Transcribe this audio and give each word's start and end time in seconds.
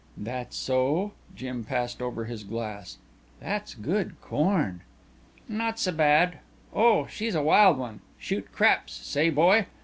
"That 0.17 0.51
so?" 0.51 1.11
Jim 1.35 1.63
passed 1.63 2.01
over 2.01 2.25
his 2.25 2.43
glass. 2.43 2.97
"That's 3.39 3.75
good 3.75 4.19
corn." 4.19 4.81
"Not 5.47 5.77
so 5.77 5.91
bad. 5.91 6.39
Oh, 6.73 7.05
she's 7.05 7.35
a 7.35 7.43
wild 7.43 7.77
one. 7.77 8.01
Shoot 8.17 8.51
craps, 8.51 8.93
say, 8.93 9.29
boy! 9.29 9.67